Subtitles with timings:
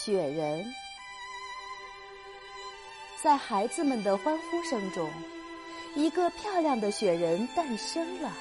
[0.00, 0.64] 雪人。
[3.20, 5.10] 在孩子们的欢呼声中，
[5.96, 8.32] 一个漂亮的雪人诞生了。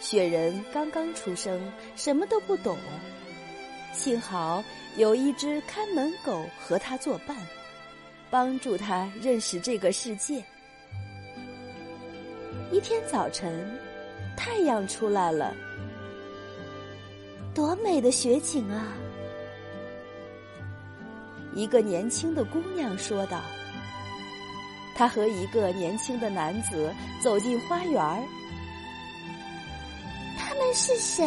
[0.00, 2.76] 雪人刚刚出生，什么都不懂，
[3.92, 4.62] 幸好
[4.96, 7.36] 有一只看门狗和他作伴，
[8.28, 10.42] 帮助他认识这个世界。
[12.72, 13.78] 一天早晨，
[14.36, 15.54] 太阳出来了，
[17.54, 18.92] 多美的雪景啊！
[21.54, 23.40] 一个年轻的姑娘说道。
[24.94, 28.22] 她和一个年轻的男子走进花园儿。
[30.36, 31.24] 他们是谁？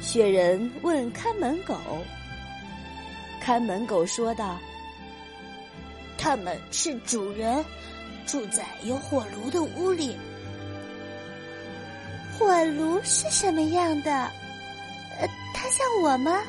[0.00, 1.76] 雪人问看门狗。
[3.40, 4.58] 看门狗说道
[6.18, 7.64] ：“他们是主人，
[8.26, 10.14] 住在有火炉的屋里。
[12.38, 14.10] 火炉是什么样的？
[15.18, 16.42] 呃，它像我吗？”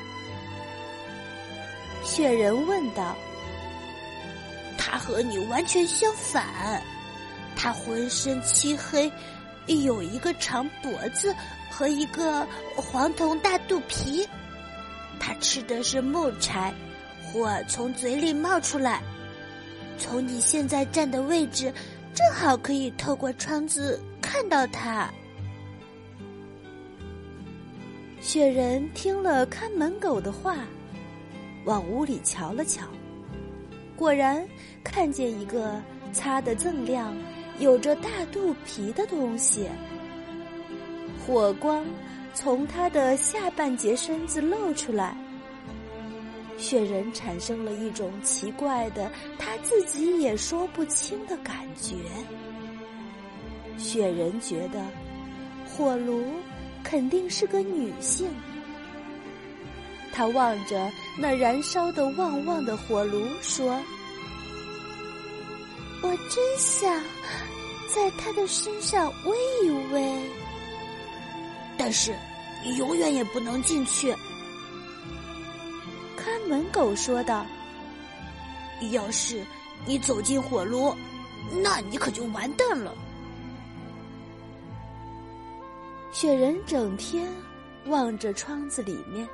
[2.09, 3.15] 雪人问道
[4.79, 6.81] ：“他和你完全相反，
[7.55, 9.11] 他浑身漆黑，
[9.67, 11.33] 有一个长脖子
[11.69, 14.27] 和一个黄铜大肚皮。
[15.19, 16.73] 他吃的是木柴，
[17.23, 19.03] 火从嘴里冒出来。
[19.99, 21.71] 从你现在站的位置，
[22.15, 25.07] 正好可以透过窗子看到他。”
[28.19, 30.57] 雪人听了看门狗的话。
[31.65, 32.85] 往屋里瞧了瞧，
[33.95, 34.45] 果然
[34.83, 37.15] 看见一个擦得锃亮、
[37.59, 39.67] 有着大肚皮的东西。
[41.25, 41.85] 火光
[42.33, 45.15] 从他的下半截身子露出来，
[46.57, 51.95] 雪人产生了一种奇怪的、他自己也说不清的感觉。
[53.77, 54.81] 雪人觉得
[55.67, 56.25] 火炉
[56.83, 58.27] 肯定是个女性。
[60.19, 63.81] 他望着那燃烧的旺旺的火炉，说
[66.03, 67.01] ：“我真想
[67.87, 69.33] 在他的身上偎
[69.63, 70.19] 一偎，
[71.77, 72.13] 但是
[72.65, 74.13] 你永远也不能进去。”
[76.17, 77.45] 看门狗说道
[78.91, 79.41] ：“要是
[79.85, 80.93] 你走进火炉，
[81.63, 82.93] 那你可就完蛋了。”
[86.11, 87.25] 雪人整天
[87.85, 89.25] 望着窗子里面。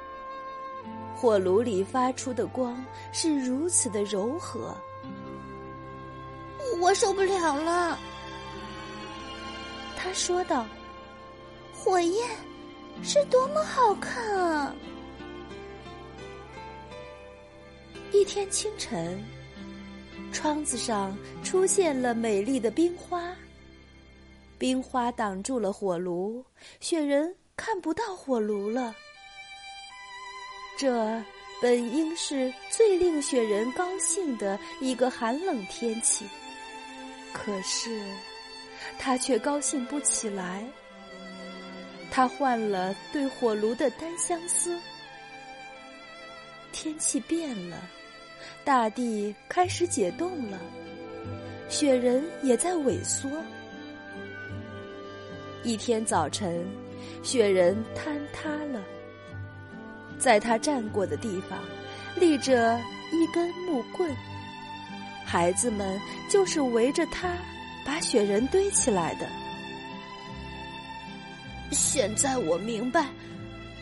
[1.25, 4.77] 火炉里发出的光是如此的柔和，
[6.79, 7.97] 我受不了了。
[9.97, 10.67] 他说道
[11.73, 12.29] ：“火焰
[13.01, 14.75] 是多么好看啊！”
[18.13, 19.19] 一天清晨，
[20.31, 23.35] 窗子上出现了美丽的冰花，
[24.59, 26.45] 冰花挡住了火炉，
[26.79, 28.93] 雪人看不到火炉了。
[30.77, 31.23] 这
[31.61, 36.25] 本应是最令雪人高兴的一个寒冷天气，
[37.33, 38.01] 可是
[38.99, 40.65] 他却高兴不起来。
[42.11, 44.77] 他换了对火炉的单相思。
[46.71, 47.77] 天气变了，
[48.63, 50.59] 大地开始解冻了，
[51.69, 53.29] 雪人也在萎缩。
[55.63, 56.65] 一天早晨，
[57.23, 58.83] 雪人坍塌了。
[60.17, 61.59] 在他站过的地方，
[62.15, 62.79] 立着
[63.11, 64.09] 一根木棍。
[65.23, 65.99] 孩子们
[66.29, 67.35] 就是围着他
[67.85, 69.27] 把雪人堆起来的。
[71.71, 73.07] 现在我明白，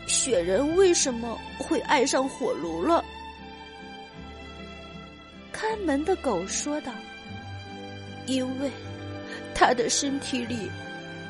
[0.08, 3.04] 雪人为什么会爱上火炉了。
[5.52, 6.92] 看门的狗说道
[8.26, 8.72] ：“因为
[9.54, 10.72] 他的身体里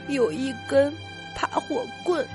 [0.08, 0.94] 有一根
[1.36, 2.26] 爬火棍。”